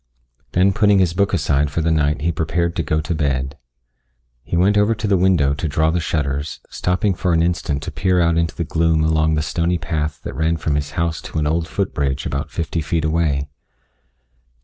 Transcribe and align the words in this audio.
Then 0.53 0.73
putting 0.73 0.97
his 0.97 1.13
book 1.13 1.31
aside 1.31 1.69
for 1.69 1.81
the 1.81 1.91
night 1.91 2.21
he 2.21 2.31
prepared 2.31 2.75
to 2.75 2.81
go 2.81 3.01
to 3.01 3.13
bed. 3.13 3.55
He 4.43 4.57
went 4.57 4.75
over 4.75 4.95
to 4.95 5.05
the 5.07 5.15
window 5.15 5.53
to 5.53 5.67
draw 5.67 5.91
the 5.91 5.99
shutters, 5.99 6.59
stopping 6.71 7.13
for 7.13 7.33
an 7.33 7.43
instant 7.43 7.83
to 7.83 7.91
peer 7.91 8.19
out 8.19 8.35
into 8.35 8.55
the 8.55 8.63
gloom 8.63 9.03
along 9.03 9.35
the 9.35 9.43
stony 9.43 9.77
path 9.77 10.19
that 10.23 10.33
ran 10.35 10.57
from 10.57 10.73
his 10.73 10.93
house 10.97 11.21
to 11.21 11.37
an 11.37 11.45
old 11.45 11.67
foot 11.67 11.93
bridge 11.93 12.25
about 12.25 12.49
fifty 12.49 12.81
feet 12.81 13.05
away. 13.05 13.47